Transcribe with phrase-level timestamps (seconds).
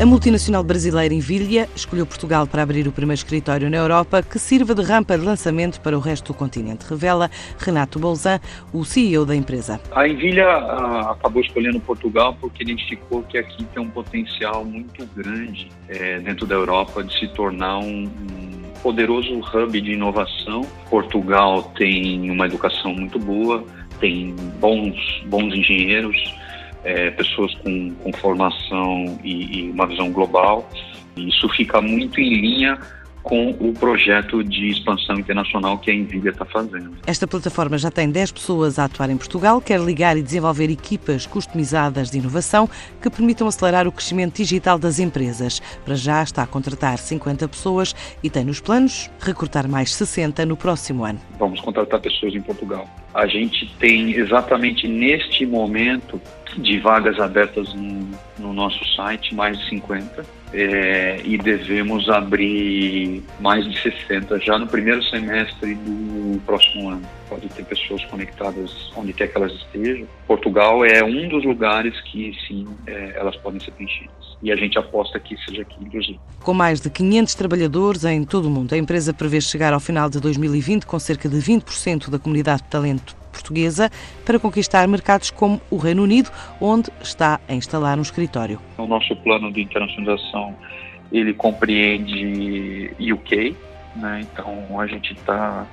[0.00, 4.74] A multinacional brasileira Invilha escolheu Portugal para abrir o primeiro escritório na Europa que sirva
[4.74, 8.40] de rampa de lançamento para o resto do continente, revela Renato Bolzan,
[8.72, 9.78] o CEO da empresa.
[9.92, 15.68] A Invilha ah, acabou escolhendo Portugal porque identificou que aqui tem um potencial muito grande
[15.86, 20.62] é, dentro da Europa de se tornar um, um poderoso hub de inovação.
[20.88, 23.62] Portugal tem uma educação muito boa,
[24.00, 26.16] tem bons, bons engenheiros,
[26.84, 30.68] é, pessoas com, com formação e, e uma visão global.
[31.16, 32.78] Isso fica muito em linha
[33.22, 36.92] com o projeto de expansão internacional que a Nvidia está fazendo.
[37.06, 41.26] Esta plataforma já tem 10 pessoas a atuar em Portugal, quer ligar e desenvolver equipas
[41.26, 42.68] customizadas de inovação
[43.00, 45.60] que permitam acelerar o crescimento digital das empresas.
[45.84, 50.56] Para já está a contratar 50 pessoas e tem nos planos recrutar mais 60 no
[50.56, 51.20] próximo ano.
[51.38, 52.88] Vamos contratar pessoas em Portugal.
[53.14, 56.20] A gente tem exatamente neste momento
[56.58, 57.99] de vagas abertas no,
[58.50, 64.66] no nosso site, mais de 50, é, e devemos abrir mais de 60 já no
[64.66, 67.02] primeiro semestre do próximo ano.
[67.28, 70.06] Pode ter pessoas conectadas onde quer que elas estejam.
[70.26, 74.10] Portugal é um dos lugares que, sim, é, elas podem ser preenchidas.
[74.42, 76.18] E a gente aposta que seja aqui, inclusive.
[76.42, 80.10] Com mais de 500 trabalhadores em todo o mundo, a empresa prevê chegar ao final
[80.10, 83.90] de 2020 com cerca de 20% da comunidade de talento portuguesa
[84.24, 88.60] para conquistar mercados como o Reino Unido, onde está a instalar um escritório.
[88.76, 90.54] O nosso plano de internacionalização
[91.10, 93.56] ele compreende UK,
[93.96, 94.20] né?
[94.20, 95.66] então a gente está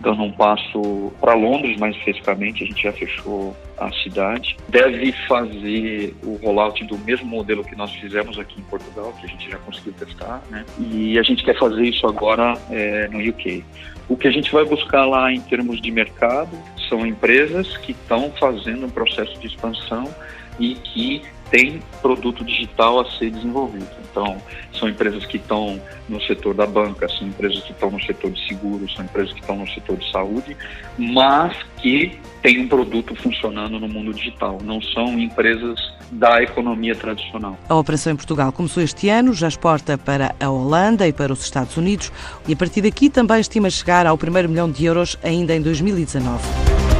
[0.00, 4.56] dando um passo para Londres, mais especificamente, a gente já fechou a cidade.
[4.68, 9.28] Deve fazer o rollout do mesmo modelo que nós fizemos aqui em Portugal, que a
[9.28, 10.64] gente já conseguiu testar, né?
[10.78, 13.64] E a gente quer fazer isso agora é, no UK.
[14.08, 16.50] O que a gente vai buscar lá em termos de mercado
[16.88, 20.12] são empresas que estão fazendo um processo de expansão
[20.58, 23.88] e que tem produto digital a ser desenvolvido.
[24.10, 24.40] Então,
[24.72, 28.48] são empresas que estão no setor da banca, são empresas que estão no setor de
[28.48, 30.56] seguros, são empresas que estão no setor de saúde,
[30.98, 34.58] mas que têm um produto funcionando no mundo digital.
[34.64, 35.78] Não são empresas
[36.10, 37.56] da economia tradicional.
[37.68, 41.42] A operação em Portugal começou este ano, já exporta para a Holanda e para os
[41.42, 42.10] Estados Unidos
[42.48, 46.99] e a partir daqui também estima chegar ao primeiro milhão de euros ainda em 2019.